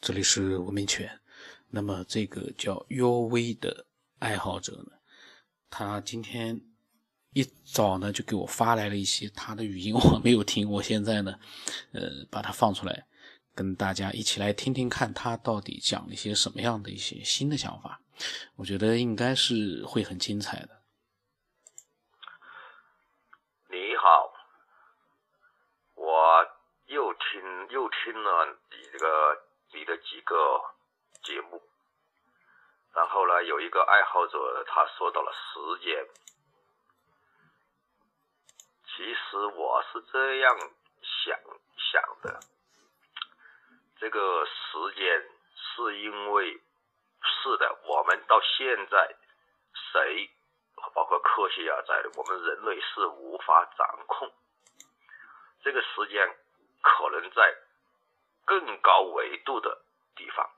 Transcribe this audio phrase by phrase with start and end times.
[0.00, 1.20] 这里是文明犬。
[1.68, 3.84] 那么这个叫 U V 的
[4.18, 4.92] 爱好者呢，
[5.68, 6.58] 他今天
[7.34, 10.70] 一早呢就给我发来了一些他的语音， 我没有听。
[10.70, 11.38] 我现在呢，
[11.92, 13.06] 呃，把它放出来，
[13.54, 18.00] 跟大家一起来听听看，他到底讲了一些什么样的一些新的想法。
[18.56, 20.82] 我觉得应该是会很精彩的。
[23.68, 24.32] 你好，
[25.94, 26.46] 我
[26.86, 29.06] 又听又听了你这个
[29.72, 30.62] 你的几个
[31.22, 31.62] 节目，
[32.94, 36.06] 然后呢，有一个爱好者他说到了时间，
[38.86, 40.58] 其实我是这样
[41.02, 41.38] 想
[41.92, 42.40] 想的，
[43.98, 46.60] 这个时间是因为。
[47.22, 49.14] 是的，我们到现在，
[49.92, 50.30] 谁，
[50.94, 54.32] 包括科学家在，我们人类是无法掌控。
[55.62, 56.26] 这个时间，
[56.82, 57.54] 可能在
[58.50, 59.80] 更高维度的
[60.16, 60.50] 地方，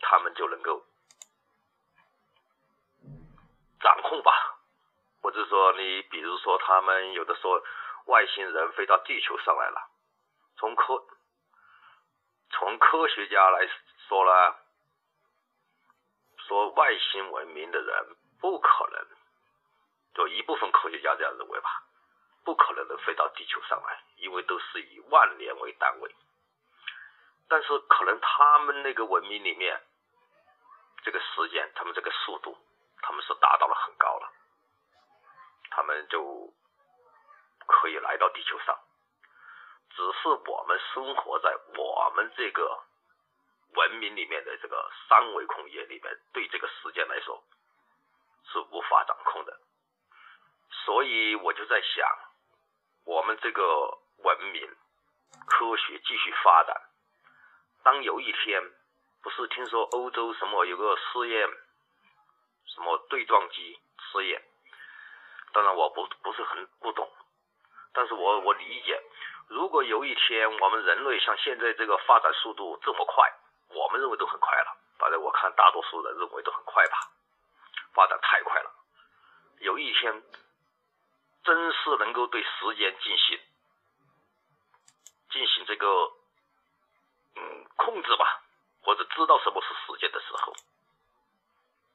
[0.00, 0.84] 他们就能够
[3.80, 4.58] 掌控吧。
[5.22, 7.62] 或者说，你比如说，他们有的说
[8.06, 9.88] 外星人飞到地球上来了，
[10.56, 11.06] 从科
[12.50, 13.68] 从科学家来
[14.08, 14.56] 说呢。
[16.48, 19.06] 说外星文明的人不可能，
[20.14, 21.82] 就一部分科学家这样认为吧，
[22.44, 26.14] 不可能能飞到地球上来，因为都是以万年为单位。
[27.48, 29.80] 但是可能他们那个文明里面，
[31.02, 32.56] 这个时间，他们这个速度，
[33.02, 34.32] 他们是达到了很高了，
[35.70, 36.52] 他们就
[37.66, 38.78] 可以来到地球上。
[39.90, 42.82] 只是我们生活在我们这个。
[43.74, 47.44] 文明里面的这个三维空间里面，对这个时间来说
[48.50, 49.60] 是无法掌控的，
[50.70, 52.08] 所以我就在想，
[53.04, 54.74] 我们这个文明
[55.46, 56.85] 科学继续发展，
[57.86, 58.60] 当有一天，
[59.22, 61.48] 不是听说欧洲什么有个试验，
[62.74, 63.78] 什么对撞机
[64.10, 64.42] 试验，
[65.52, 67.08] 当然我不不是很不懂，
[67.92, 69.00] 但是我我理解，
[69.46, 73.32] 如果有一天我们人类像现在这个发展速度这么快。
[73.68, 76.98] 我们认为都很快了，反正我看大多数人认为都很快吧，
[77.94, 78.70] 发展太快了。
[79.58, 80.24] 有一天，
[81.44, 83.40] 真是能够对时间进行
[85.30, 85.86] 进行这个
[87.76, 88.42] 控制吧，
[88.82, 90.52] 或者知道什么是时间的时候，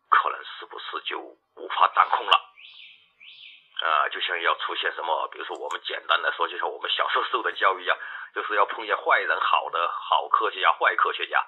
[0.09, 2.47] 可能是不是就无法掌控了？
[3.81, 7.97] 啊，就像要出现什么，比如说我们简单的说，就像我们小时候受的教育一样，
[8.35, 11.43] 就是要碰见坏人、好的好科学家、坏科学家。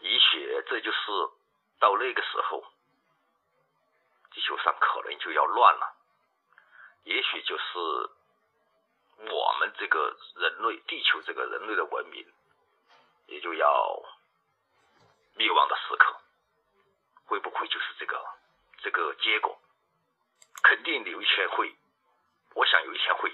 [0.00, 0.98] 也许这就是
[1.78, 2.64] 到那个时候，
[4.32, 5.96] 地球上可能就要乱了。
[7.04, 7.78] 也许就是
[9.30, 12.26] 我们这个人类，地球这个人类的文明，
[13.30, 14.02] 也就要
[15.36, 16.14] 灭亡的时刻。
[17.24, 18.20] 会不会就是这个
[18.82, 19.56] 这个结果？
[20.62, 21.74] 肯定有一天会，
[22.54, 23.32] 我想有一天会，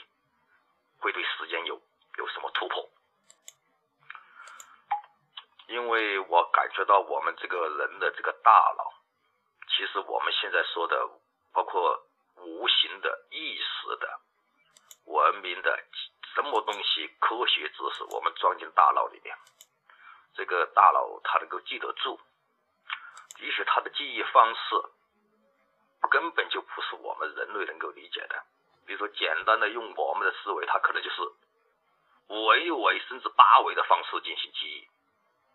[1.01, 1.81] 会对时间有
[2.19, 2.89] 有什么突破。
[5.69, 8.93] 因为我感觉到我们这个人的这个大脑，
[9.69, 11.09] 其实我们现在说的，
[11.53, 12.07] 包括
[12.37, 14.21] 无形的意识的、
[15.07, 15.85] 文明的
[16.35, 19.37] 什么东西、科学知识，我们装进大脑里面，
[20.37, 22.21] 这个大脑它能够记得住，
[23.41, 24.61] 也许它的记忆方式
[26.11, 28.45] 根本就不是我们人类能够理解的。
[28.87, 31.23] 比如说，简单的用我们的思维，它可能就是
[32.29, 34.89] 五维、六维甚至八维的方式进行记忆。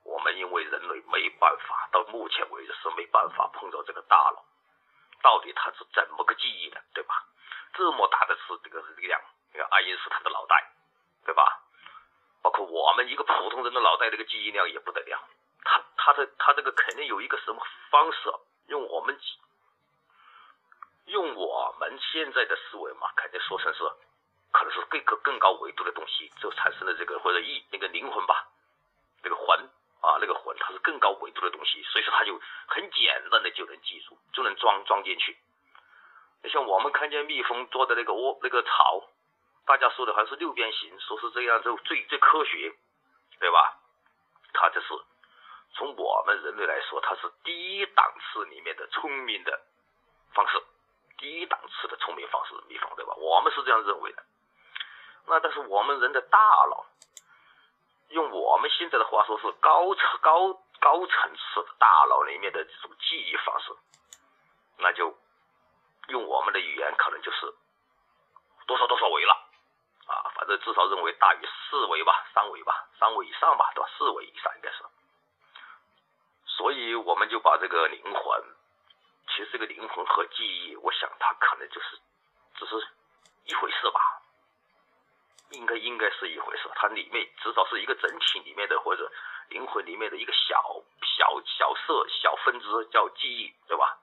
[0.03, 4.43] 我们因为人类没办法，到目前为止是没办法碰到这个大脑，
[5.21, 7.23] 到底它是怎么个记忆的，对吧？
[7.73, 9.21] 这么大的是这个力量，
[9.53, 10.73] 你看爱因斯坦的脑袋，
[11.23, 11.60] 对吧？
[12.41, 15.19] 包括我们一个普通人的脑袋，这个记忆量也不得了。
[15.63, 18.17] 他他的他这个肯定有一个什么方式，
[18.67, 19.19] 用我们
[21.05, 23.79] 用我们现在的思维嘛，肯定说成是
[24.51, 28.47] 可能是更更更高维度的东西，就产生了这个或者意那个灵魂吧，
[29.23, 29.69] 那个魂。
[30.01, 32.33] 啊，那个魂它是更高维度的东西，所以说它就
[32.65, 35.37] 很简单的就能记住，就能装装进去。
[36.41, 39.07] 你像我们看见蜜蜂做的那个窝、那个巢，
[39.71, 42.75] 大家说的还是六边形，说是这样就最最科学，
[43.39, 43.77] 对吧？
[44.51, 44.87] 它这是
[45.75, 49.61] 从我们人类来说，它是低档次里面的聪明的
[50.33, 50.61] 方式，
[51.17, 53.13] 低档次的聪明方式，蜜蜂对吧？
[53.15, 54.21] 我们是这样认为的。
[55.27, 56.37] 那但是我们人的大
[56.69, 56.85] 脑。
[58.09, 63.71] 用我们现在的话说，是高层高高层次的大脑里面的这种记忆方式，
[64.79, 65.17] 那就
[66.09, 67.55] 用我们的语言可能就是
[68.67, 69.47] 多少多少维了
[70.11, 73.89] 啊，反正至少认为大于四维吧，三维吧，三维以上吧，对吧？
[73.97, 74.83] 四维以上应该是。
[76.45, 78.43] 所以我们就把这个灵魂，
[79.27, 81.97] 其实这个灵魂和记忆，我想它可能就是
[82.55, 82.87] 只是
[83.45, 84.21] 一回事吧，
[85.51, 86.69] 应该应该是一回事。
[86.75, 89.09] 它里面至少是一个整体里面的或者
[89.49, 93.97] 灵魂里面的一个小小小色小分支叫记忆，对吧？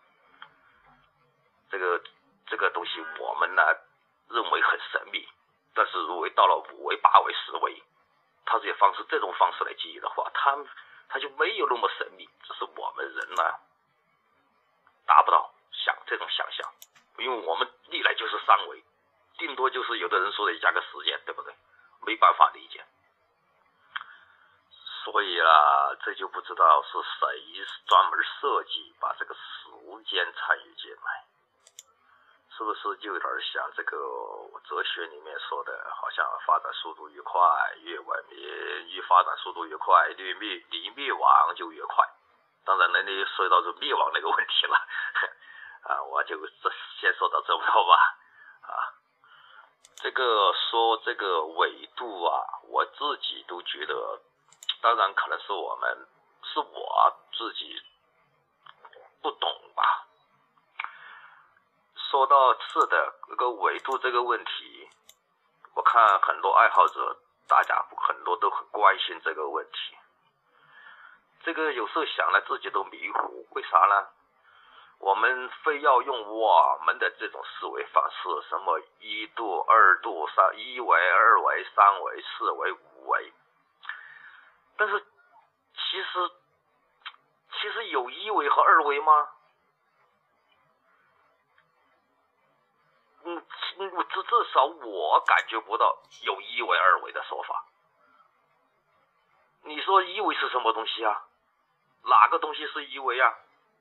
[1.70, 2.02] 这个
[2.46, 3.62] 这个东西我们呢
[4.30, 5.28] 认为很神秘，
[5.78, 7.80] 但是如果到了五维、八维、十维，
[8.44, 10.58] 他这些方式这种方式来记忆的话，他
[11.08, 13.54] 他就没有那么神秘，只是我们人呢
[15.06, 16.68] 达不到想这种想象，
[17.18, 18.82] 因为我们历来就是三维，
[19.38, 21.54] 顶多就是有的人说的加个时间，对不对？
[22.02, 22.84] 没办法理解，
[25.04, 29.40] 所以啊，这就不知道是谁专门设计把这个时
[30.10, 31.27] 间参与进来。
[32.58, 33.96] 是不是就有点像这个
[34.68, 37.40] 哲学里面说的，好像发展速度越快，
[37.82, 38.36] 越文明；
[38.88, 42.04] 越发展速度越快，离灭离灭亡就越快。
[42.64, 44.74] 当然，那里说到这灭亡那个问题了，
[45.86, 47.94] 啊，我就这先说到这么多吧。
[48.62, 48.74] 啊，
[50.02, 54.20] 这个说这个纬度啊，我自己都觉得，
[54.82, 56.08] 当然可能是我们
[56.42, 57.80] 是我自己
[59.22, 60.06] 不懂吧。
[62.18, 64.90] 说到是的，这个纬度这个问题，
[65.76, 67.16] 我看很多爱好者，
[67.46, 69.96] 大家很多都很关心这个问题。
[71.44, 74.08] 这个有时候想了自己都迷糊，为啥呢？
[74.98, 83.32] 我们非要用我们的这种思维方式，什么一度、二度、三一维、二维、三维、四维、五维，
[84.76, 84.98] 但是
[85.76, 86.30] 其实
[87.52, 89.28] 其实有一维和二维吗？
[94.04, 97.64] 至至少我感觉不到有一维二维的说法。
[99.64, 101.24] 你说一维是什么东西啊？
[102.04, 103.34] 哪个东西是一维啊？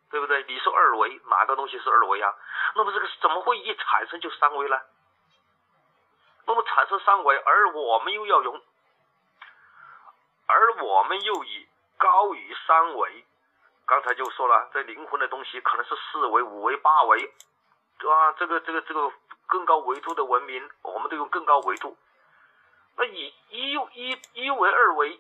[0.10, 0.44] 对不对？
[0.48, 2.34] 你说二维，哪个东西是二维啊？
[2.76, 4.82] 那么这个怎么会一产生就三维呢？
[6.46, 8.62] 那么产生三维，而我们又要用，
[10.48, 11.68] 而我们又以
[11.98, 13.26] 高于三维，
[13.86, 17.34] 刚才就说了，这灵魂的东西可能是四维、五维、八维，
[18.00, 18.34] 对吧？
[18.34, 19.12] 这个、这个、这个。
[19.48, 21.98] 更高维度的文明，我们都用更高维度。
[22.98, 25.20] 那以一一一维、二维，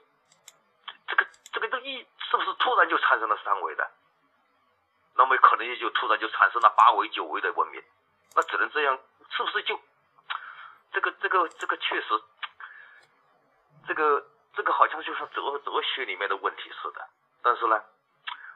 [1.07, 3.89] 这个这个这一是不是突然就产生了三维的？
[5.15, 7.83] 那么可能也就突然就产生了八维、九维的文明。
[8.35, 8.99] 那只能这样，
[9.31, 9.79] 是不是就
[10.91, 12.07] 这个这个这个确实，
[13.87, 17.07] 这个这个好像就像哲哲学里面的问题似的。
[17.41, 17.81] 但是呢，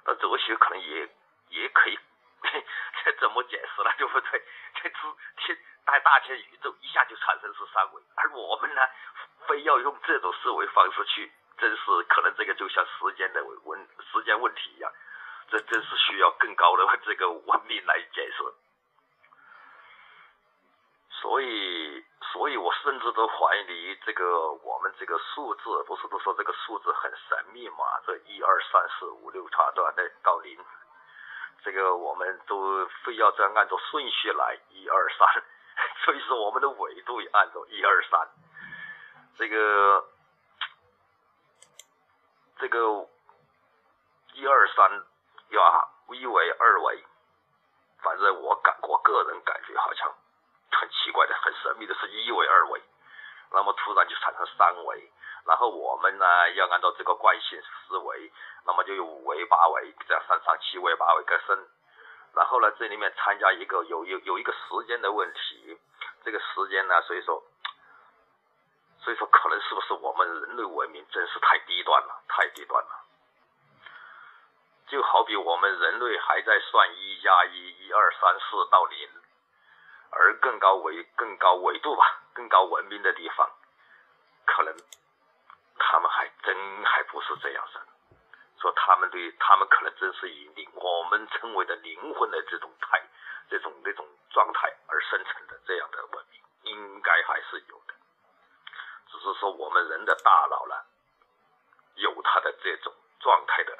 [0.05, 1.09] 那哲学可能也
[1.49, 1.97] 也可以。
[3.03, 3.91] 这怎么解释呢？
[3.97, 4.43] 对不对？
[4.81, 4.97] 这只
[5.37, 8.81] 天大大千宇宙一下就产生是三维，而我们呢，
[9.47, 14.91] 非要用这种思维方式去，真是可能这个就像时间的问时间问题一样，
[15.49, 18.43] 这真是需要更高的这个文明来解释。
[21.21, 22.03] 所以，
[22.33, 27.85] 所以我甚至都怀疑这个我们这个数字，不是都说这个数字很神秘嘛？
[28.07, 30.57] 这一二三四五六叉段的到零。
[31.63, 35.43] 这个我们都非要这样按照顺序来，一二三，
[36.03, 38.27] 所以说我们的纬度也按照一二三。
[39.37, 40.05] 这个
[42.57, 43.07] 这个
[44.33, 44.91] 一二三
[45.49, 47.03] 呀，一维二维，
[48.01, 50.11] 反正我感我个人感觉好像
[50.71, 52.81] 很奇怪的，很神秘的是一维二维，
[53.51, 55.11] 那么突然就产生三维。
[55.43, 58.31] 然后我们呢，要按照这个惯性思维，
[58.65, 61.67] 那么就有五维、八维，这样上上七维、八维更深。
[62.33, 65.79] 然后呢，这里面参加一个有有有一个时间的问题，
[66.23, 67.43] 这个时间呢，所以说，
[68.99, 72.89] 所以说可能是不是我们人类文明真是太低端了，太低端了。
[74.87, 79.09] 就好比我们人类还在算一加一，一二三四到零，
[80.11, 83.49] 而更高维、更高维度吧，更高文明的地方，
[84.45, 84.73] 可能。
[85.83, 87.79] 他们还真还不是这样子，
[88.59, 93.01] 说他们对他们可能真是以灵我们称为的灵魂的这种态，
[93.49, 97.93] 这种那种状态而生成的这样的文明，应该还是有的。
[99.11, 100.75] 只是说我们人的大脑呢，
[101.95, 103.77] 有它的这种状态的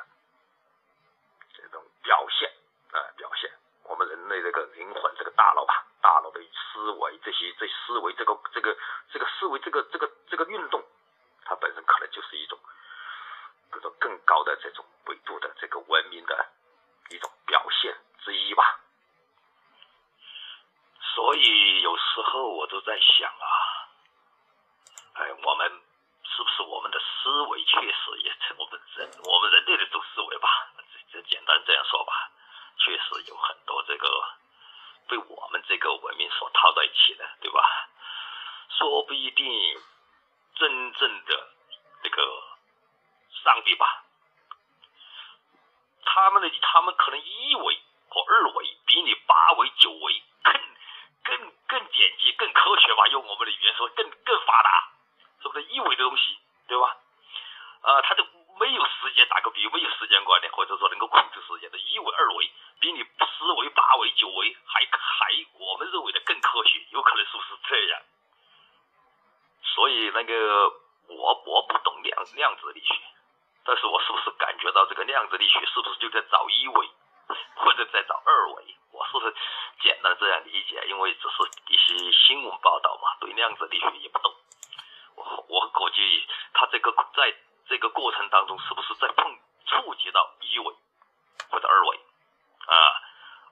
[1.54, 2.50] 这种表现
[2.92, 3.52] 啊表现。
[3.84, 8.78] 我们人类这个灵魂这个大脑吧，大脑的思维这些这思维这个这个
[9.12, 10.82] 这个思维这个这个这个运动。
[11.44, 12.58] 它本身可能就是一种，
[13.72, 16.48] 或者更高的这种维度的这个文明的
[17.10, 18.80] 一种表现之一吧。
[21.16, 23.46] 所以有时候我都在想啊
[25.14, 25.70] 哎我们
[26.24, 30.50] 是不是我们的思维确实也成我们人我们人类的这种思维吧
[31.12, 32.32] 这这简单这样说吧
[32.78, 34.08] 确实有很多这个
[35.08, 37.60] 被我们这个文明所套在一起的对吧？
[38.78, 39.46] 说不一定
[40.56, 41.50] 真正的
[42.02, 42.44] 这个
[43.44, 44.06] 上帝吧。
[46.04, 47.80] 他们的他们可能一维
[48.10, 50.24] 和二维比你八维九维
[83.42, 84.32] 道嘛，对量子力学也不懂。
[85.16, 87.34] 我我估计他这个在
[87.68, 90.76] 这个过程当中，是不是在碰触及到一维
[91.50, 91.98] 或者二维
[92.68, 92.76] 啊？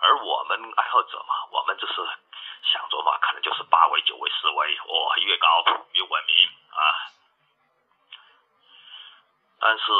[0.01, 1.95] 而我们爱好者嘛，我们就是
[2.71, 6.81] 想着嘛，可能就是八维、九维、十维，哦，越高越文明啊。
[9.59, 9.91] 但是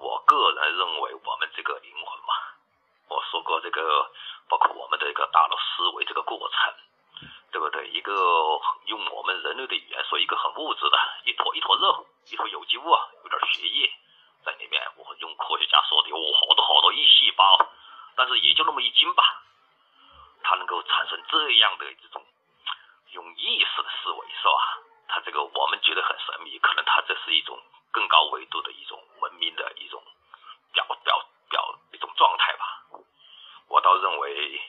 [0.00, 2.34] 我个人认为，我们这个灵魂嘛，
[3.08, 4.10] 我说过这个，
[4.48, 6.74] 包括我们的一个大脑思维这个过程，
[7.52, 7.86] 对不对？
[7.90, 8.12] 一个
[8.86, 12.90] 用我们人类的语言说，一个很物质的，一坨一坨肉，一坨有机物，
[13.22, 13.88] 有点血液
[14.44, 14.82] 在里面。
[14.96, 17.70] 我用科学家说的，哦，好多好多亿细胞，
[18.16, 19.42] 但是也就那么一斤吧。
[20.46, 22.22] 它能够产生这样的这种
[23.12, 24.78] 用意识的思维，是吧？
[25.08, 27.58] 它这个我们觉得很神秘，可能它这是一种
[27.90, 30.04] 更高维度的一种文明的一种
[30.74, 32.82] 表表表一种状态吧。
[33.68, 34.60] 我倒认为，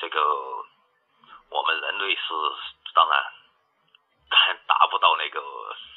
[0.00, 0.20] 这个
[1.50, 2.22] 我们人类是
[2.92, 3.32] 当然，
[4.30, 5.40] 但达不到那个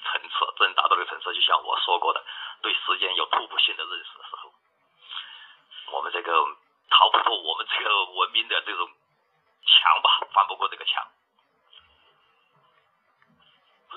[0.04, 2.24] 层次，真达到那个层次，就像我说过的，
[2.62, 4.54] 对时间有突破性的认识的时候，
[5.94, 6.56] 我们这个。
[6.94, 8.88] 逃不过我们这个文明的这种
[9.66, 11.08] 墙吧，翻不过这个墙。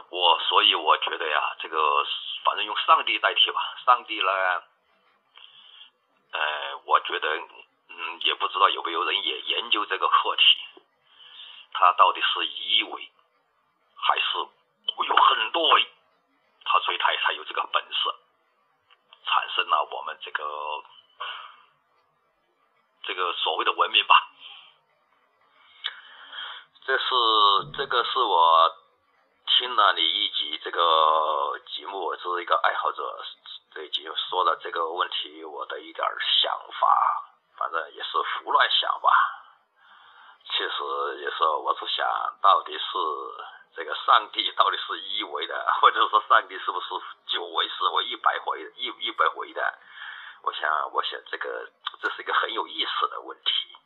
[0.08, 2.06] 我所以我觉得呀，这个
[2.42, 3.60] 反正用上帝代替吧。
[3.84, 4.62] 上帝呢，
[6.32, 7.28] 呃，我觉得
[7.88, 10.82] 嗯，也不知道有没有人也研究这个课题，
[11.74, 13.10] 它到底是一维
[13.96, 14.38] 还是
[15.06, 15.86] 有很多维？
[16.64, 18.14] 他所以他才有这个本事，
[19.26, 20.82] 产生了我们这个。
[23.06, 24.16] 这个所谓的文明吧，
[26.84, 27.04] 这是
[27.76, 28.74] 这个是我
[29.46, 33.24] 听了你一集这个节目，我是一个爱好者，
[33.72, 36.04] 这一集说了这个问题，我的一点
[36.42, 36.88] 想法，
[37.56, 39.08] 反正也是胡乱想吧。
[40.50, 42.08] 其实也是，我是想
[42.42, 42.82] 到底是
[43.76, 46.86] 这个上帝到底是一维的，或者说上帝是不是
[47.26, 49.78] 九维、十维、一百维、一一百维的？
[50.46, 51.68] 我想，我想这个
[52.00, 53.76] 这是一个很有意思的问题，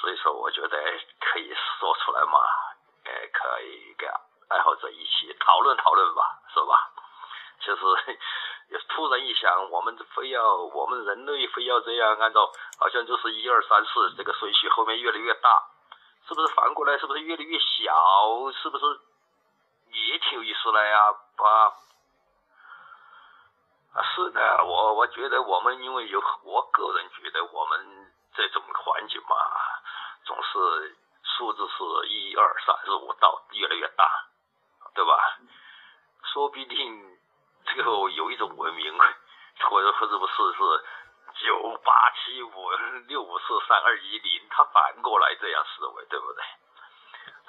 [0.00, 0.68] 所以说我觉得
[1.20, 2.40] 可以说出来嘛，
[3.04, 4.08] 呃，可以跟
[4.48, 6.90] 爱好者一起讨论讨论吧，是吧？
[7.60, 7.76] 其 实
[8.70, 15.62] 也突然一想，我们非要我们人类非要这样按照，好像就是一二三四这个顺序，后面越来越大，
[16.26, 18.50] 是不是反过来是不是越来越小？
[18.62, 18.98] 是不是
[19.90, 21.12] 也挺有意思的呀？
[21.36, 21.74] 把。
[23.92, 29.36] 啊，是的，我我觉得我们因为有，我个人觉得我们这种环境嘛，
[30.24, 34.08] 总是数字是一二三四五到越来越大，
[34.94, 35.38] 对吧？
[36.32, 37.18] 说不定
[37.66, 38.98] 这个有一种文明，
[39.68, 40.84] 或者或者不是是
[41.44, 42.70] 九八七五
[43.08, 46.42] 六五四三二一零，它反过来这样思维，对不对？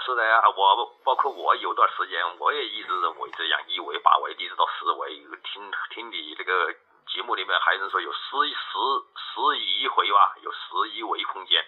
[0.05, 5.15] 是的呀，我包括我有段时间，我也一直认为这样一维、八维一直到十维。
[5.45, 6.73] 听听你这个
[7.07, 8.77] 节目里面还是说有十十
[9.15, 11.65] 十一回吧，有十一维空间。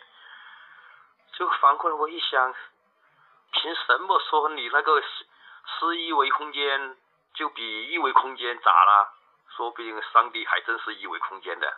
[1.38, 2.54] 就反过来我一想，
[3.54, 5.08] 凭什么说你那个十
[5.80, 6.98] 十一维空间
[7.36, 9.14] 就比一维空间咋了？
[9.56, 11.74] 说不定上帝还真是一维空间的。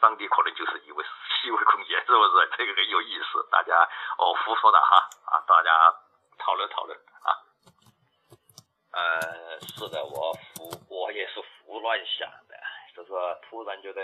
[0.00, 1.04] 上帝可能就是一维
[1.44, 2.50] 一维空间，是不是？
[2.58, 5.08] 这个很有意思，大家哦胡说的哈，
[5.62, 5.94] 大家
[6.38, 7.30] 讨论讨论啊。
[8.90, 12.56] 呃，是的，我胡我也是胡乱想的，
[12.96, 13.10] 就是
[13.42, 14.02] 突然觉得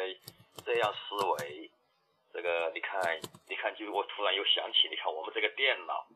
[0.64, 1.68] 这样思维，
[2.32, 3.02] 这个你看
[3.48, 6.06] 你看，就我突然又想起，你看我们这个电脑，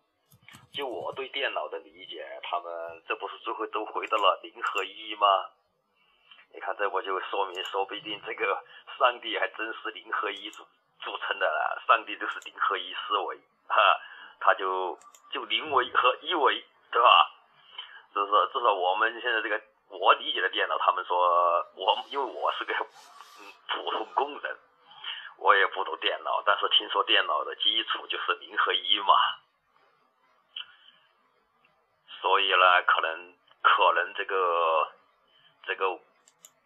[0.73, 5.27] 就我对电脑的理解，他们这不是最后都回到了零和一吗？
[6.55, 8.65] 你看，这不就说明，说不定这个
[8.97, 10.65] 上帝还真是零和一组
[11.01, 14.01] 组成的，上帝就是零和一思维，哈，
[14.43, 14.99] 他就
[15.31, 17.31] 就零维和一维，对吧？
[18.15, 22.75] 就是至少我们现在这个我理解的电脑，他们说我因为我是个
[23.41, 24.57] 嗯普通工人，
[25.39, 29.15] 我也不懂电脑，但是听说电脑的基础就是零和一嘛，
[32.21, 34.93] 所以呢，可能可能这个
[35.65, 35.99] 这个。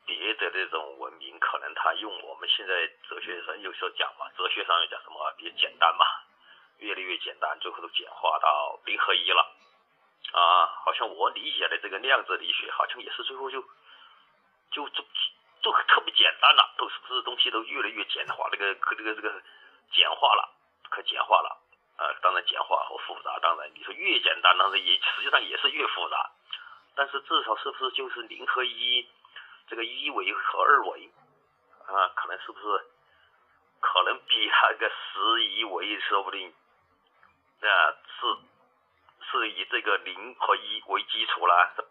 [0.08, 5.34] 别的这种文明，可能他用我们现在哲学上有时候讲嘛，哲学上又讲什么？
[5.36, 6.06] 比较简单嘛，
[6.78, 9.54] 越来越简单，最后都简化到零和一了。
[10.32, 13.62] 啊，好像我理解的这个量子力学，好像也是最后就
[14.70, 15.04] 就就
[15.62, 19.42] 就特别简单了，都是不是东西都越来越简化，这个可这个这个
[19.92, 20.48] 简化了，
[20.90, 21.62] 可简化了。
[21.96, 26.30] 啊，当然简化和复杂，当然你说越简单，当然也实际上也是越复杂。
[26.94, 29.08] 但是至少是不是就是零和一？
[29.68, 31.10] 这个一维和二维
[31.86, 32.86] 啊，可能是不是
[33.80, 36.54] 可能比那个十一维说不定
[37.60, 41.86] 啊是是以这个零和一为基础了。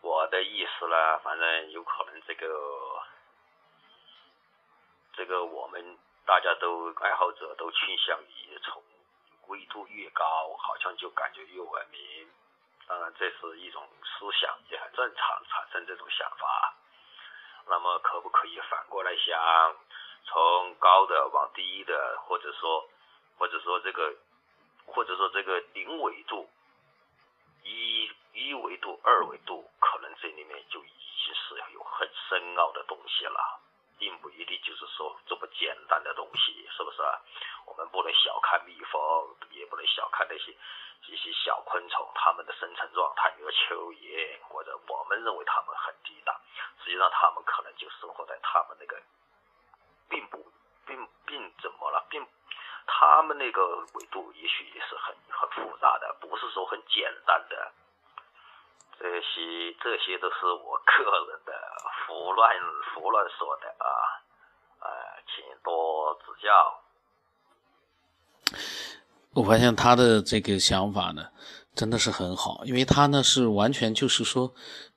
[0.00, 3.02] 我的意思呢，反正有可能这个
[5.14, 8.82] 这个我们大家都爱好者都倾向于从
[9.46, 12.28] 维度越高，好像就感觉越文明。
[12.88, 16.74] 当然，这是一种思想，也很正常，产生这种想法。
[17.66, 19.76] 那么，可不可以反过来想，
[20.24, 22.88] 从高的往低的，或者说，
[23.42, 24.14] 或者说这个，
[24.86, 26.48] 或者说这个零维度、
[27.64, 30.88] 一一维度、二维度，可能这里面就已
[31.26, 33.60] 经是有很深奥的东西了，
[33.98, 37.02] 并不一定就是说这么简单的东西，是不是？
[37.66, 40.54] 我们不能小看蜜蜂，也不能小看那些。
[41.04, 46.40] 这些小昆虫，它们的生存状态，比如蚯蚓，或者我们认为它们很低档，
[46.84, 49.02] 实际上它们可能就是活在它们那个，
[50.08, 50.46] 并不，
[50.86, 52.24] 并并怎么了，并，
[53.04, 53.60] 他们那个
[53.94, 57.72] 维度也许也是很很复杂的，不是说很简单的。
[58.96, 61.52] 这些这些都是我个人的
[62.06, 62.56] 胡乱
[62.94, 64.22] 胡乱说的啊，
[64.78, 64.88] 呃，
[65.26, 66.80] 请多指教。
[69.34, 71.30] 我发现他的这个想法呢，
[71.74, 74.54] 真的是很好，因为他呢是完全就是说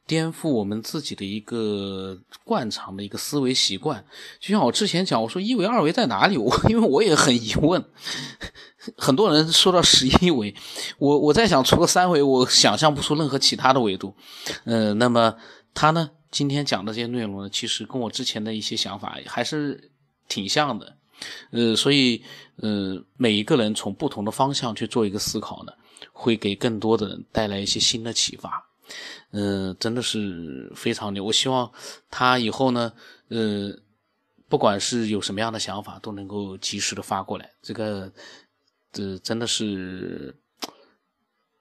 [0.08, 4.06] 颠覆我们自己的一个惯常的一个思维习惯。
[4.40, 6.38] 就像我之前讲，我说一维二维在哪里？
[6.38, 7.84] 我因为我也很疑问，
[8.98, 10.54] 很多人说到十一维，
[11.00, 14.16] 我我在想，除了三维，我想象不出任何其他的维度。
[14.66, 15.36] 嗯，那么
[15.74, 19.92] 他呢，今天讲的这些内容呢，其实跟我之前的一些想法还是
[20.28, 20.98] 挺像的。
[21.52, 22.22] 呃，所以，
[22.58, 25.72] 呃，每一个人从不同的方向去做一个思考呢，
[26.12, 28.65] 会给更多的人带来一些新的启发。
[29.32, 31.24] 嗯，真的是非常牛。
[31.24, 31.72] 我希望
[32.10, 32.94] 他以后呢，
[33.30, 33.78] 呃，
[34.48, 37.52] 不管是有什么样的想法，都能够及时的发过来。
[37.62, 38.12] 这个，
[38.92, 40.36] 这真的是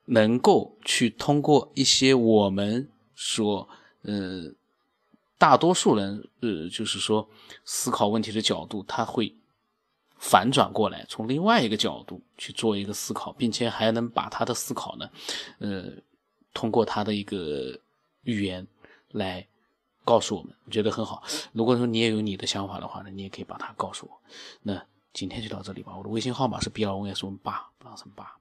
[0.05, 3.69] 能够去通过一些我们说，
[4.03, 4.53] 呃，
[5.39, 7.29] 大多数人，呃，就是说
[7.65, 9.35] 思考问题的角度，他会。
[10.17, 15.11] 反转过来，从另外一个角度去做一个思考，并且还能把他的思考呢，
[15.59, 15.93] 呃，
[16.55, 17.79] 通过他的一个
[18.23, 18.67] 语言
[19.11, 19.47] 来
[20.05, 21.23] 告诉我们，我觉得很好。
[21.53, 24.19] 如果说你也有你的想法的话呢，你也可以把它告诉我。
[24.63, 28.37] 那今天就到这里吧，我的微信号码是 B 二五 S 八，不让什么八。